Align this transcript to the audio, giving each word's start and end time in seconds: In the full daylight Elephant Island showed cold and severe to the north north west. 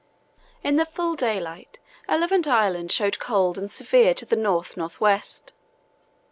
In 0.63 0.77
the 0.77 0.85
full 0.87 1.15
daylight 1.15 1.77
Elephant 2.09 2.47
Island 2.47 2.91
showed 2.91 3.19
cold 3.19 3.55
and 3.59 3.69
severe 3.69 4.15
to 4.15 4.25
the 4.25 4.35
north 4.35 4.75
north 4.75 4.99
west. 4.99 5.53